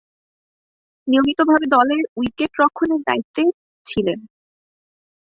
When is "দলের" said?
1.75-2.01